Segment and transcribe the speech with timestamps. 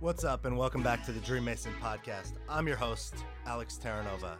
[0.00, 2.38] What's up, and welcome back to the Dream Mason podcast.
[2.48, 4.36] I'm your host, Alex Terranova.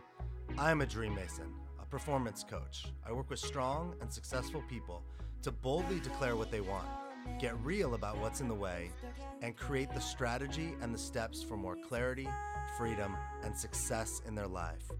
[0.56, 2.86] I'm a Dream Mason, a performance coach.
[3.06, 5.02] I work with strong and successful people
[5.42, 6.88] to boldly declare what they want,
[7.38, 8.90] get real about what's in the way,
[9.42, 12.26] and create the strategy and the steps for more clarity,
[12.78, 14.90] freedom, and success in their life.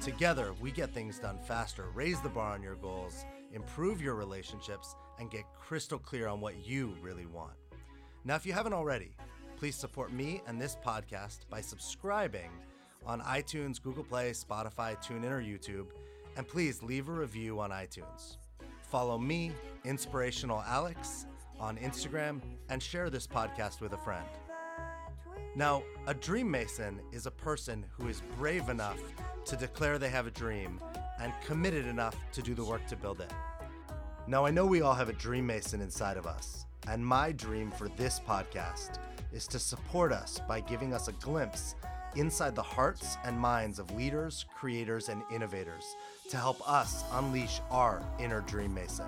[0.00, 4.96] Together, we get things done faster, raise the bar on your goals, improve your relationships,
[5.20, 7.54] and get crystal clear on what you really want.
[8.24, 9.12] Now, if you haven't already,
[9.58, 12.48] please support me and this podcast by subscribing
[13.04, 15.86] on iTunes, Google Play, Spotify, TuneIn, or YouTube,
[16.36, 18.36] and please leave a review on iTunes.
[18.82, 19.50] Follow me,
[19.84, 21.26] Inspirational Alex,
[21.58, 24.28] on Instagram and share this podcast with a friend.
[25.56, 29.00] Now, a dream mason is a person who is brave enough
[29.46, 30.80] to declare they have a dream
[31.20, 33.32] and committed enough to do the work to build it.
[34.28, 37.72] Now, I know we all have a dream mason inside of us, and my dream
[37.72, 39.00] for this podcast
[39.32, 41.74] is to support us by giving us a glimpse
[42.16, 45.96] inside the hearts and minds of leaders, creators, and innovators
[46.30, 49.06] to help us unleash our inner dream mason.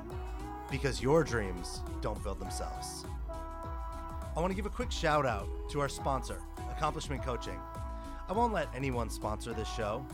[0.71, 3.05] Because your dreams don't build themselves.
[3.29, 6.41] I want to give a quick shout out to our sponsor,
[6.71, 7.59] Accomplishment Coaching.
[8.29, 10.07] I won't let anyone sponsor this show,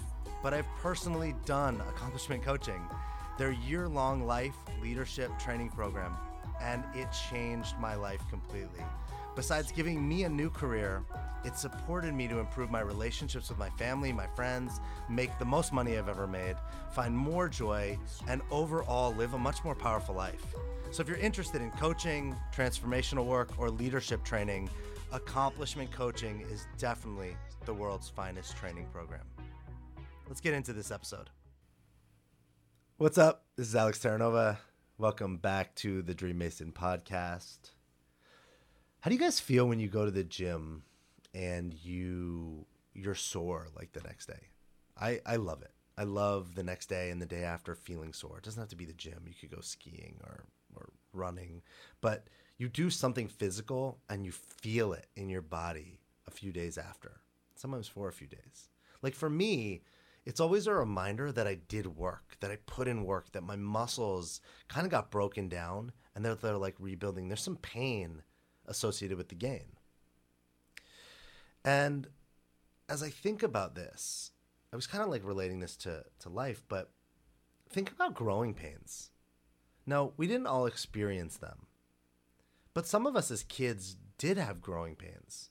[0.43, 2.81] but I've personally done Accomplishment Coaching,
[3.37, 6.17] their year long life leadership training program,
[6.63, 8.83] and it changed my life completely.
[9.37, 11.05] Besides giving me a new career,
[11.45, 15.75] it supported me to improve my relationships with my family, my friends, make the most
[15.75, 16.57] money I've ever made,
[16.93, 20.43] find more joy, and overall live a much more powerful life.
[20.91, 24.71] So if you're interested in coaching, transformational work, or leadership training,
[25.13, 29.27] Accomplishment Coaching is definitely the world's finest training program.
[30.29, 31.29] Let's get into this episode.
[32.97, 33.45] What's up?
[33.57, 34.57] This is Alex Terranova.
[34.97, 37.76] Welcome back to the Dream Mason podcast.
[39.07, 40.83] How do you guys feel when you go to the gym
[41.33, 44.49] and you you're sore like the next day?
[45.01, 45.71] I I love it.
[45.97, 48.39] I love the next day and the day after feeling sore.
[48.39, 49.23] It doesn't have to be the gym.
[49.29, 51.63] You could go skiing or or running,
[52.01, 52.27] but
[52.59, 57.21] you do something physical and you feel it in your body a few days after.
[57.55, 58.71] Sometimes for a few days.
[59.03, 59.83] Like for me,
[60.25, 63.55] it's always a reminder that I did work, that I put in work, that my
[63.55, 67.29] muscles kind of got broken down and they're, they're like rebuilding.
[67.29, 68.25] There's some pain
[68.67, 69.77] associated with the gain.
[71.65, 72.09] And
[72.89, 74.31] as I think about this,
[74.73, 76.91] I was kind of like relating this to, to life, but
[77.69, 79.11] think about growing pains.
[79.87, 81.67] Now, we didn't all experience them,
[82.75, 85.51] but some of us as kids did have growing pains.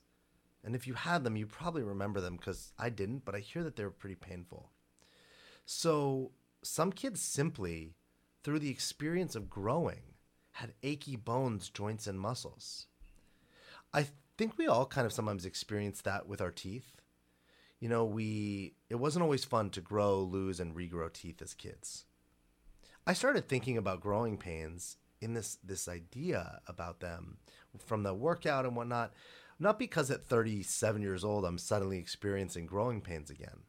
[0.64, 3.62] And if you had them, you probably remember them because I didn't, but I hear
[3.62, 4.70] that they were pretty painful.
[5.64, 6.32] So
[6.62, 7.94] some kids simply,
[8.42, 10.14] through the experience of growing,
[10.52, 12.86] had achy bones, joints, and muscles.
[13.96, 17.00] I think we all kind of sometimes experience that with our teeth.
[17.80, 22.04] You know, we it wasn't always fun to grow, lose, and regrow teeth as kids.
[23.06, 27.38] I started thinking about growing pains in this this idea about them
[27.78, 29.14] from the workout and whatnot,
[29.58, 33.64] not because at 37 years old I'm suddenly experiencing growing pains again,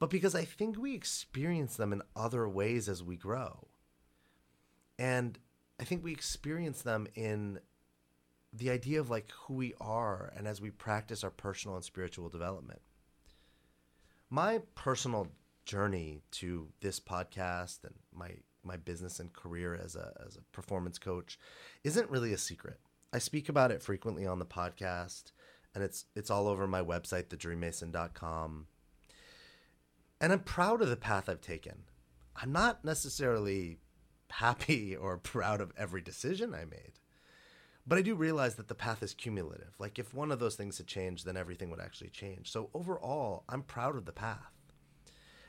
[0.00, 3.68] but because I think we experience them in other ways as we grow.
[4.98, 5.38] And
[5.80, 7.60] I think we experience them in
[8.52, 12.28] the idea of like who we are and as we practice our personal and spiritual
[12.28, 12.80] development.
[14.28, 15.28] My personal
[15.64, 18.30] journey to this podcast and my
[18.64, 21.38] my business and career as a as a performance coach
[21.84, 22.78] isn't really a secret.
[23.12, 25.32] I speak about it frequently on the podcast
[25.74, 28.66] and it's it's all over my website thedreammason.com.
[30.20, 31.84] And I'm proud of the path I've taken.
[32.36, 33.78] I'm not necessarily
[34.30, 36.92] happy or proud of every decision I made.
[37.86, 39.74] But I do realize that the path is cumulative.
[39.78, 42.50] Like if one of those things had changed, then everything would actually change.
[42.50, 44.52] So overall, I'm proud of the path.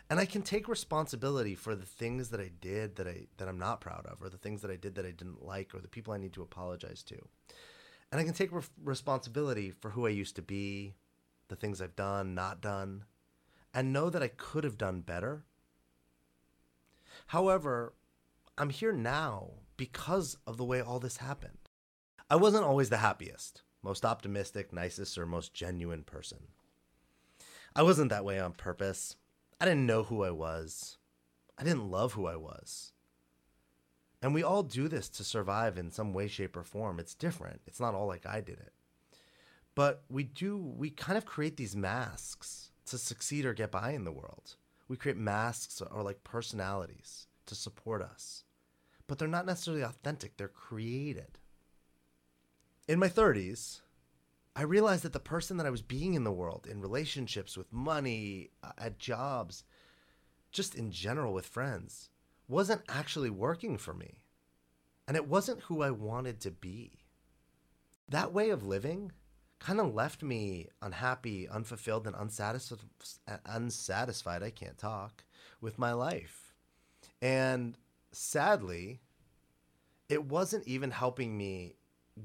[0.09, 3.57] And I can take responsibility for the things that I did that I that I'm
[3.57, 5.87] not proud of or the things that I did that I didn't like or the
[5.87, 7.17] people I need to apologize to.
[8.11, 10.95] And I can take re- responsibility for who I used to be,
[11.47, 13.05] the things I've done, not done,
[13.73, 15.45] and know that I could have done better.
[17.27, 17.93] However,
[18.57, 21.62] I'm here now because of the way all this happened.
[22.33, 26.39] I wasn't always the happiest, most optimistic, nicest, or most genuine person.
[27.75, 29.17] I wasn't that way on purpose.
[29.61, 30.97] I didn't know who I was.
[31.59, 32.91] I didn't love who I was.
[34.19, 36.99] And we all do this to survive in some way, shape, or form.
[36.99, 37.61] It's different.
[37.67, 38.73] It's not all like I did it.
[39.75, 44.05] But we do, we kind of create these masks to succeed or get by in
[44.05, 44.55] the world.
[44.87, 48.43] We create masks or like personalities to support us.
[49.05, 51.37] But they're not necessarily authentic, they're created
[52.87, 53.81] in my 30s,
[54.55, 57.71] I realized that the person that I was being in the world, in relationships, with
[57.73, 59.63] money, uh, at jobs,
[60.51, 62.09] just in general with friends,
[62.47, 64.19] wasn't actually working for me.
[65.07, 67.03] And it wasn't who I wanted to be.
[68.09, 69.11] That way of living
[69.59, 72.79] kind of left me unhappy, unfulfilled, and unsatisfied,
[73.45, 74.43] unsatisfied.
[74.43, 75.23] I can't talk
[75.61, 76.53] with my life.
[77.21, 77.77] And
[78.11, 78.99] sadly,
[80.09, 81.75] it wasn't even helping me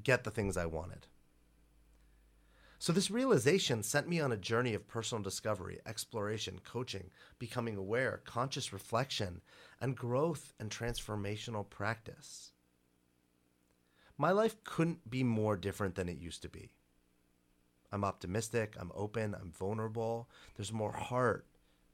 [0.03, 1.07] get the things I wanted.
[2.81, 8.21] So, this realization sent me on a journey of personal discovery, exploration, coaching, becoming aware,
[8.23, 9.41] conscious reflection,
[9.81, 12.53] and growth and transformational practice.
[14.17, 16.71] My life couldn't be more different than it used to be.
[17.91, 21.47] I'm optimistic, I'm open, I'm vulnerable, there's more heart,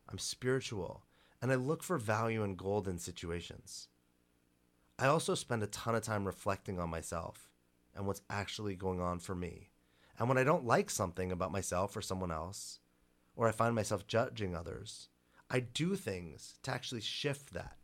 [0.07, 1.03] I'm spiritual,
[1.41, 3.87] and I look for value and gold in situations.
[4.99, 7.49] I also spend a ton of time reflecting on myself
[7.95, 9.69] and what's actually going on for me
[10.17, 12.79] and when I don't like something about myself or someone else,
[13.35, 15.09] or I find myself judging others,
[15.49, 17.77] I do things to actually shift that.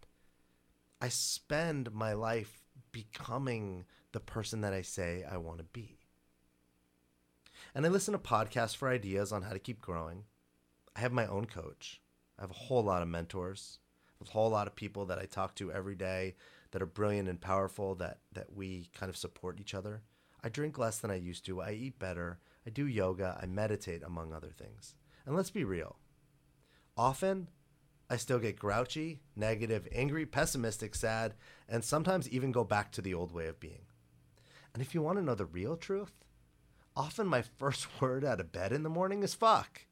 [1.01, 5.99] I spend my life becoming the person that I say I want to be.
[7.75, 10.23] And I listen to podcasts for ideas on how to keep growing.
[10.95, 12.01] I have my own coach.
[12.37, 13.79] I have a whole lot of mentors,
[14.21, 16.35] a whole lot of people that I talk to every day
[16.71, 20.03] that are brilliant and powerful that that we kind of support each other.
[20.44, 21.62] I drink less than I used to.
[21.62, 22.39] I eat better.
[22.65, 23.38] I do yoga.
[23.41, 24.95] I meditate, among other things.
[25.25, 25.97] And let's be real.
[26.97, 27.47] Often,
[28.09, 31.35] I still get grouchy, negative, angry, pessimistic, sad,
[31.69, 33.85] and sometimes even go back to the old way of being.
[34.74, 36.13] And if you want to know the real truth,
[36.95, 39.83] often my first word out of bed in the morning is fuck.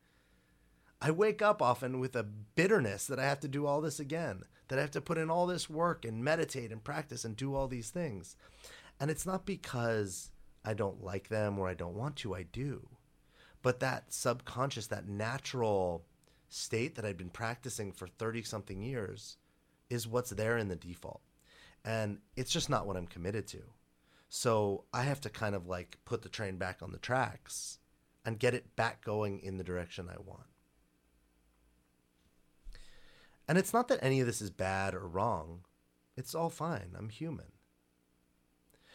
[1.01, 4.43] I wake up often with a bitterness that I have to do all this again,
[4.67, 7.55] that I have to put in all this work and meditate and practice and do
[7.55, 8.35] all these things.
[8.99, 10.31] And it's not because
[10.65, 12.89] I don't like them or I don't want to, I do.
[13.61, 16.03] But that subconscious, that natural
[16.49, 19.37] state that I've been practicing for 30 something years
[19.89, 21.21] is what's there in the default.
[21.85, 23.61] And it's just not what I'm committed to.
[24.27, 27.79] So I have to kind of like put the train back on the tracks
[28.25, 30.43] and get it back going in the direction I want.
[33.49, 35.61] And it's not that any of this is bad or wrong.
[36.15, 36.91] It's all fine.
[36.95, 37.47] I'm human.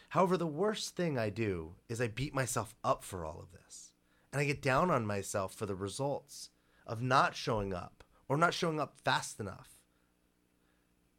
[0.09, 3.91] However, the worst thing I do is I beat myself up for all of this.
[4.31, 6.51] And I get down on myself for the results
[6.87, 9.81] of not showing up or not showing up fast enough.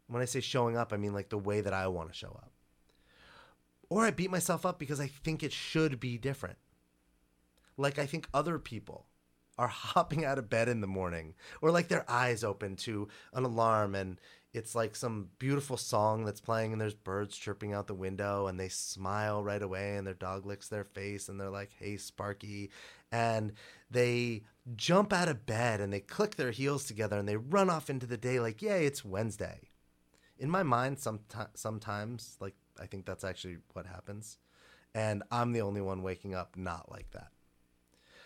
[0.07, 2.29] When I say showing up, I mean like the way that I want to show
[2.29, 2.53] up.
[3.91, 6.57] Or I beat myself up because I think it should be different.
[7.77, 9.05] Like I think other people
[9.59, 13.45] are hopping out of bed in the morning or like their eyes open to an
[13.45, 14.21] alarm and
[14.53, 18.59] it's like some beautiful song that's playing and there's birds chirping out the window and
[18.59, 22.71] they smile right away and their dog licks their face and they're like hey sparky
[23.13, 23.53] and
[23.91, 24.43] they
[24.75, 28.07] jump out of bed and they click their heels together and they run off into
[28.07, 29.61] the day like yay it's wednesday.
[30.39, 34.39] In my mind sometimes sometimes like i think that's actually what happens
[34.95, 37.29] and i'm the only one waking up not like that.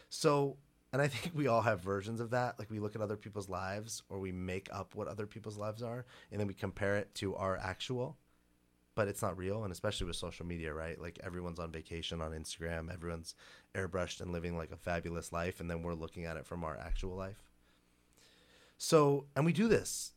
[0.09, 0.57] So
[0.93, 2.59] and I think we all have versions of that.
[2.59, 5.83] Like we look at other people's lives or we make up what other people's lives
[5.83, 8.17] are and then we compare it to our actual.
[8.97, 9.63] But it's not real.
[9.63, 11.01] And especially with social media, right?
[11.01, 13.35] Like everyone's on vacation on Instagram, everyone's
[13.75, 15.61] airbrushed and living like a fabulous life.
[15.61, 17.51] And then we're looking at it from our actual life.
[18.77, 20.15] So, and we do this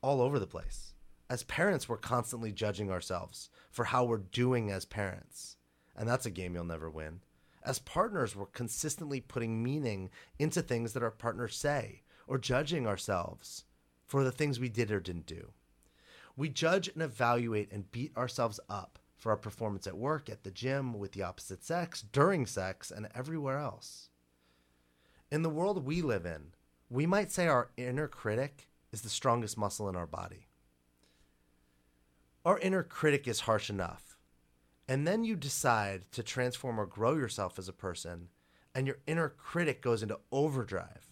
[0.00, 0.92] all over the place.
[1.28, 5.56] As parents, we're constantly judging ourselves for how we're doing as parents.
[5.96, 7.20] And that's a game you'll never win
[7.64, 13.64] as partners, we're consistently putting meaning into things that our partners say or judging ourselves
[14.06, 15.52] for the things we did or didn't do.
[16.36, 20.50] We judge and evaluate and beat ourselves up for our performance at work, at the
[20.50, 24.10] gym, with the opposite sex, during sex, and everywhere else.
[25.30, 26.52] In the world we live in,
[26.90, 30.48] we might say our inner critic is the strongest muscle in our body.
[32.44, 34.13] Our inner critic is harsh enough
[34.88, 38.28] and then you decide to transform or grow yourself as a person,
[38.74, 41.10] and your inner critic goes into overdrive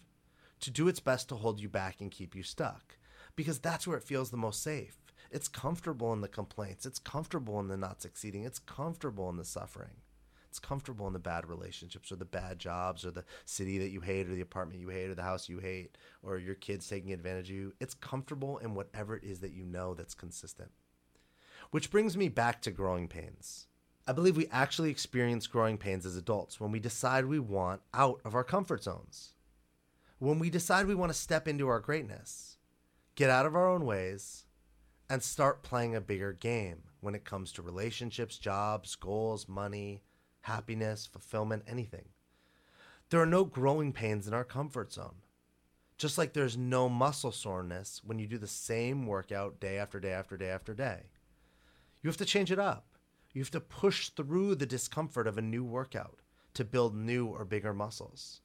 [0.59, 2.97] to do its best to hold you back and keep you stuck
[3.35, 4.97] because that's where it feels the most safe.
[5.31, 9.45] It's comfortable in the complaints, it's comfortable in the not succeeding, it's comfortable in the
[9.45, 10.01] suffering.
[10.49, 14.01] It's comfortable in the bad relationships or the bad jobs or the city that you
[14.01, 17.11] hate or the apartment you hate or the house you hate or your kids taking
[17.11, 17.73] advantage of you.
[17.79, 20.69] It's comfortable in whatever it is that you know that's consistent.
[21.71, 23.67] Which brings me back to growing pains.
[24.05, 28.19] I believe we actually experience growing pains as adults when we decide we want out
[28.25, 29.33] of our comfort zones.
[30.19, 32.57] When we decide we want to step into our greatness,
[33.15, 34.45] get out of our own ways,
[35.09, 40.01] and start playing a bigger game when it comes to relationships, jobs, goals, money,
[40.41, 42.05] happiness, fulfillment, anything.
[43.09, 45.15] There are no growing pains in our comfort zone.
[45.97, 50.11] Just like there's no muscle soreness when you do the same workout day after day
[50.11, 51.03] after day after day.
[52.03, 52.85] You have to change it up.
[53.33, 56.19] You have to push through the discomfort of a new workout
[56.53, 58.41] to build new or bigger muscles.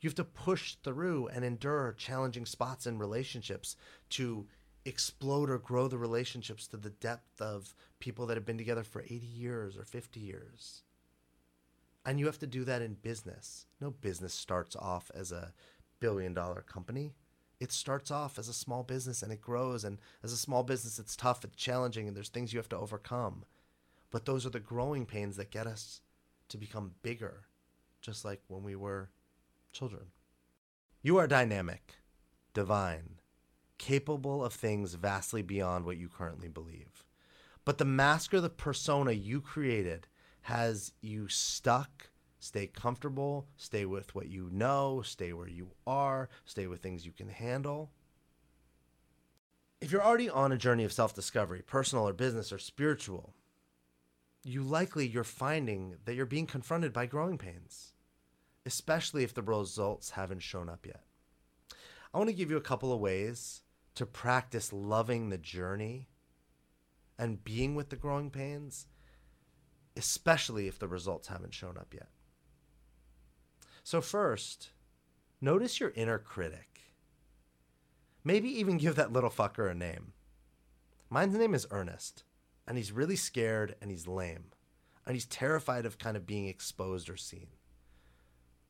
[0.00, 3.76] You have to push through and endure challenging spots in relationships
[4.10, 4.46] to
[4.84, 9.02] explode or grow the relationships to the depth of people that have been together for
[9.02, 10.82] 80 years or 50 years.
[12.06, 13.66] And you have to do that in business.
[13.80, 15.52] No business starts off as a
[16.00, 17.12] billion dollar company.
[17.60, 19.84] It starts off as a small business and it grows.
[19.84, 22.76] And as a small business, it's tough, it's challenging, and there's things you have to
[22.78, 23.44] overcome.
[24.10, 26.00] But those are the growing pains that get us
[26.48, 27.44] to become bigger,
[28.00, 29.10] just like when we were
[29.72, 30.06] children.
[31.02, 31.94] You are dynamic,
[32.54, 33.20] divine,
[33.76, 37.04] capable of things vastly beyond what you currently believe.
[37.64, 40.06] But the mask or the persona you created
[40.42, 42.08] has you stuck.
[42.40, 47.12] Stay comfortable, stay with what you know, stay where you are, stay with things you
[47.12, 47.90] can handle.
[49.80, 53.34] If you're already on a journey of self discovery, personal or business or spiritual,
[54.44, 57.92] you likely you're finding that you're being confronted by growing pains,
[58.64, 61.02] especially if the results haven't shown up yet.
[62.14, 63.62] I want to give you a couple of ways
[63.96, 66.08] to practice loving the journey
[67.18, 68.86] and being with the growing pains,
[69.96, 72.08] especially if the results haven't shown up yet.
[73.90, 74.68] So, first,
[75.40, 76.92] notice your inner critic.
[78.22, 80.12] Maybe even give that little fucker a name.
[81.08, 82.24] Mine's name is Ernest,
[82.66, 84.50] and he's really scared and he's lame,
[85.06, 87.46] and he's terrified of kind of being exposed or seen.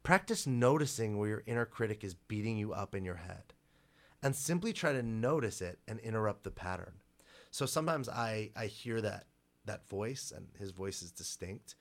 [0.04, 3.54] Practice noticing where your inner critic is beating you up in your head
[4.22, 7.00] and simply try to notice it and interrupt the pattern.
[7.50, 9.26] So sometimes I, I hear that
[9.64, 11.75] that voice and his voice is distinct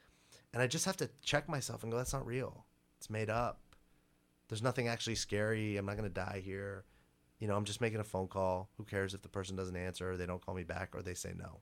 [0.51, 2.65] and I just have to check myself and go that's not real.
[2.97, 3.61] It's made up.
[4.47, 5.77] There's nothing actually scary.
[5.77, 6.85] I'm not going to die here.
[7.39, 8.69] You know, I'm just making a phone call.
[8.77, 11.33] Who cares if the person doesn't answer they don't call me back or they say
[11.37, 11.59] no.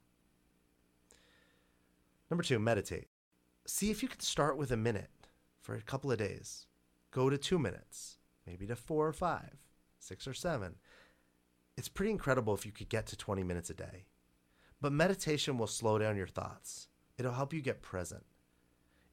[2.30, 3.08] Number 2, meditate.
[3.68, 5.10] See if you can start with a minute
[5.60, 6.68] for a couple of days.
[7.12, 9.58] Go to 2 minutes, maybe to 4 or 5
[10.06, 10.76] six or seven.
[11.78, 14.06] It's pretty incredible if you could get to 20 minutes a day.
[14.80, 16.88] But meditation will slow down your thoughts,
[17.18, 18.26] it'll help you get present,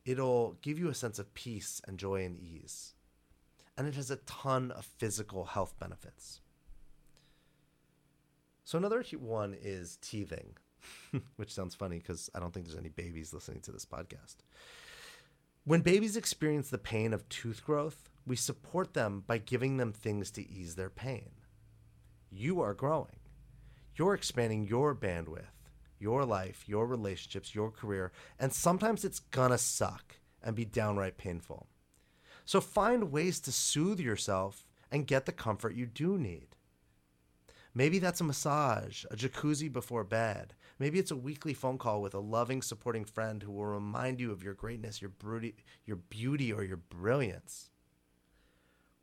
[0.04, 2.94] it'll give you a sense of peace and joy and ease.
[3.76, 6.40] And it has a ton of physical health benefits.
[8.64, 10.56] So, another one is teething,
[11.36, 14.36] which sounds funny because I don't think there's any babies listening to this podcast.
[15.64, 20.30] When babies experience the pain of tooth growth, we support them by giving them things
[20.32, 21.30] to ease their pain.
[22.30, 23.20] You are growing.
[23.94, 25.61] You're expanding your bandwidth,
[26.02, 31.68] your life, your relationships, your career, and sometimes it's gonna suck and be downright painful.
[32.44, 36.56] So find ways to soothe yourself and get the comfort you do need.
[37.74, 40.54] Maybe that's a massage, a jacuzzi before bed.
[40.78, 44.30] Maybe it's a weekly phone call with a loving, supporting friend who will remind you
[44.32, 45.54] of your greatness, your, broody,
[45.86, 47.70] your beauty, or your brilliance.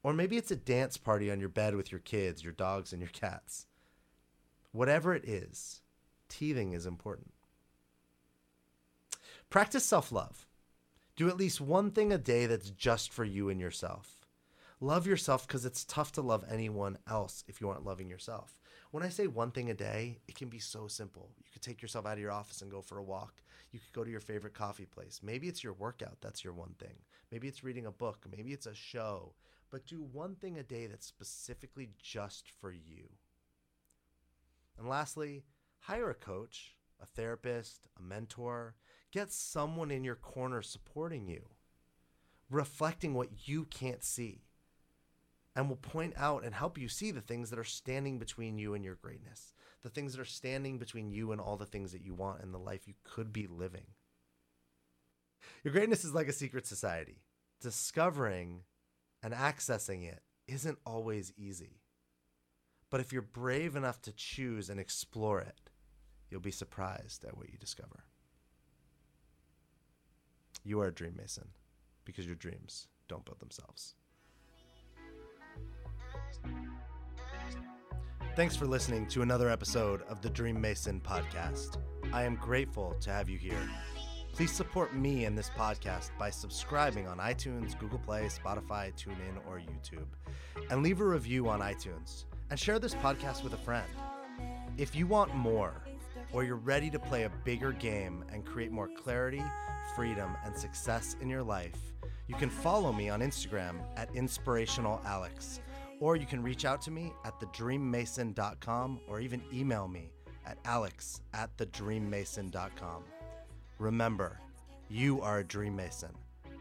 [0.04, 3.02] Or maybe it's a dance party on your bed with your kids, your dogs, and
[3.02, 3.66] your cats.
[4.72, 5.82] Whatever it is,
[6.30, 7.34] teething is important.
[9.50, 10.46] Practice self love.
[11.16, 14.16] Do at least one thing a day that's just for you and yourself.
[14.80, 18.58] Love yourself because it's tough to love anyone else if you aren't loving yourself.
[18.92, 21.32] When I say one thing a day, it can be so simple.
[21.38, 23.42] You could take yourself out of your office and go for a walk.
[23.72, 25.20] You could go to your favorite coffee place.
[25.22, 26.96] Maybe it's your workout, that's your one thing.
[27.30, 28.26] Maybe it's reading a book.
[28.32, 29.34] Maybe it's a show
[29.70, 33.10] but do one thing a day that's specifically just for you.
[34.78, 35.44] And lastly,
[35.80, 38.76] hire a coach, a therapist, a mentor.
[39.12, 41.42] Get someone in your corner supporting you,
[42.50, 44.44] reflecting what you can't see,
[45.56, 48.76] and will point out and help you see the things that are standing between you
[48.76, 52.04] and your greatness, the things that are standing between you and all the things that
[52.04, 53.88] you want in the life you could be living.
[55.64, 57.24] Your greatness is like a secret society.
[57.62, 58.62] Discovering
[59.22, 61.82] and accessing it isn't always easy.
[62.90, 65.70] But if you're brave enough to choose and explore it,
[66.30, 68.06] you'll be surprised at what you discover.
[70.64, 71.50] You are a dream mason
[72.06, 73.96] because your dreams don't build themselves.
[78.36, 81.78] Thanks for listening to another episode of the Dream Mason podcast.
[82.14, 83.70] I am grateful to have you here.
[84.34, 89.60] Please support me and this podcast by subscribing on iTunes, Google Play, Spotify, TuneIn, or
[89.60, 90.08] YouTube.
[90.70, 92.26] And leave a review on iTunes.
[92.50, 93.88] And share this podcast with a friend.
[94.78, 95.74] If you want more,
[96.32, 99.44] or you're ready to play a bigger game and create more clarity,
[99.96, 101.76] freedom, and success in your life,
[102.30, 105.60] You can follow me on Instagram at inspirationalalex,
[106.00, 110.12] or you can reach out to me at thedreammason.com or even email me
[110.46, 113.04] at alex at thedreammason.com.
[113.80, 114.40] Remember,
[114.90, 116.12] you are a dream mason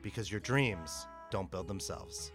[0.03, 2.33] because your dreams don't build themselves.